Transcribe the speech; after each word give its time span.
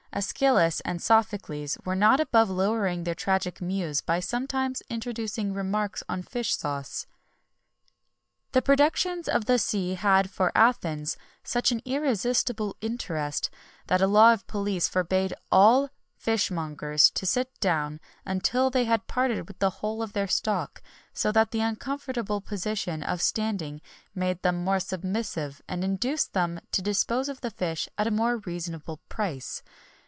Æschylus 0.13 0.81
and 0.83 1.01
Sophocles 1.01 1.77
were 1.85 1.95
not 1.95 2.19
above 2.19 2.49
lowering 2.49 3.05
their 3.05 3.15
tragic 3.15 3.61
muse 3.61 4.01
by 4.01 4.19
sometimes 4.19 4.83
introducing 4.89 5.53
remarks 5.53 6.03
on 6.09 6.21
fish 6.21 6.53
sauce. 6.53 7.07
The 8.51 8.61
productions 8.61 9.29
of 9.29 9.45
the 9.45 9.57
sea 9.57 9.93
had 9.93 10.29
for 10.29 10.51
Athens 10.53 11.15
such 11.45 11.71
an 11.71 11.81
irresistible 11.85 12.75
interest, 12.81 13.49
that 13.87 14.01
a 14.01 14.05
law 14.05 14.33
of 14.33 14.45
police 14.47 14.89
forbad 14.89 15.31
all 15.49 15.89
fishmongers 16.17 17.09
to 17.11 17.25
sit 17.25 17.57
down 17.61 18.01
until 18.25 18.69
they 18.69 18.83
had 18.83 19.07
parted 19.07 19.47
with 19.47 19.59
the 19.59 19.69
whole 19.79 20.01
of 20.03 20.11
their 20.11 20.27
stock; 20.27 20.81
so 21.13 21.31
that 21.31 21.51
the 21.51 21.61
uncomfortable 21.61 22.41
position 22.41 23.01
of 23.01 23.21
standing 23.21 23.79
made 24.13 24.41
them 24.41 24.61
more 24.61 24.81
submissive, 24.81 25.61
and 25.69 25.85
induced 25.85 26.33
them 26.33 26.59
to 26.73 26.81
dispose 26.81 27.29
of 27.29 27.39
the 27.39 27.49
fish 27.49 27.87
at 27.97 28.07
a 28.07 28.11
more 28.11 28.39
reasonable 28.39 28.99
price. 29.07 29.63